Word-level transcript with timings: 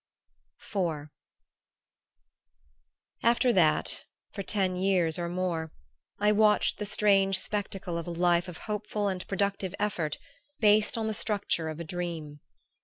IV 0.59 1.09
After 3.21 3.53
that, 3.53 4.03
for 4.31 4.41
ten 4.41 4.75
years 4.75 5.19
or 5.19 5.29
more, 5.29 5.71
I 6.17 6.31
watched 6.31 6.79
the 6.79 6.87
strange 6.87 7.37
spectacle 7.37 7.99
of 7.99 8.07
a 8.07 8.11
life 8.11 8.47
of 8.47 8.57
hopeful 8.57 9.07
and 9.07 9.23
productive 9.27 9.75
effort 9.77 10.17
based 10.59 10.97
on 10.97 11.05
the 11.05 11.13
structure 11.13 11.69
of 11.69 11.79
a 11.79 11.83
dream. 11.83 12.39